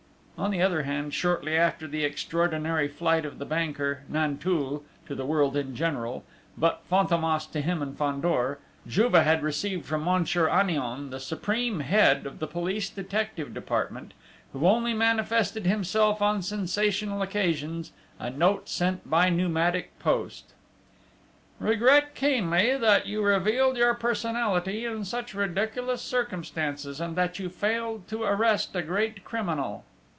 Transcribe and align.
On 0.37 0.49
the 0.49 0.63
other 0.63 0.81
hand, 0.81 1.13
shortly 1.13 1.55
after 1.55 1.87
the 1.87 2.03
extraordinary 2.03 2.87
flight 2.87 3.25
of 3.25 3.37
the 3.37 3.45
banker 3.45 4.01
Nanteuil 4.09 4.81
to 5.05 5.13
the 5.13 5.23
world 5.23 5.55
in 5.55 5.75
general 5.75 6.23
but 6.57 6.81
Fantômas 6.89 7.51
to 7.51 7.61
him 7.61 7.79
and 7.83 7.95
Fandor 7.95 8.57
Juve 8.87 9.13
had 9.13 9.43
received 9.43 9.85
from 9.85 10.03
Monsieur 10.03 10.49
Annion, 10.49 11.11
the 11.11 11.19
supreme 11.19 11.81
head 11.81 12.25
of 12.25 12.39
the 12.39 12.47
police 12.47 12.89
detective 12.89 13.53
department, 13.53 14.15
who 14.51 14.65
only 14.65 14.95
manifested 14.95 15.67
himself 15.67 16.23
on 16.23 16.41
sensational 16.41 17.21
occasions, 17.21 17.91
a 18.17 18.31
note 18.31 18.67
sent 18.67 19.07
by 19.07 19.29
pneumatic 19.29 19.99
post: 19.99 20.55
"_Regret 21.61 22.15
keenly 22.15 22.75
that 22.77 23.05
you 23.05 23.21
revealed 23.21 23.77
your 23.77 23.93
personality 23.93 24.85
in 24.85 25.05
such 25.05 25.35
ridiculous 25.35 26.01
circumstances, 26.01 26.99
and 26.99 27.15
that 27.15 27.37
you 27.37 27.47
failed 27.47 28.07
to 28.07 28.23
arrest 28.23 28.75
a 28.75 28.81
great 28.81 29.23
criminal. 29.23 29.85